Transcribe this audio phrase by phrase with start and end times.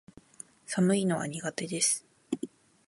[0.65, 2.07] 寒いのは苦手です